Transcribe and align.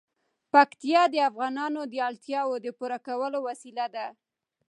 پکتیا 0.53 1.01
د 1.13 1.15
افغانانو 1.29 1.81
د 1.91 1.95
اړتیاوو 2.07 2.55
د 2.65 2.67
پوره 2.77 2.97
کولو 3.07 3.39
وسیله 3.47 3.85
ده. 3.95 4.07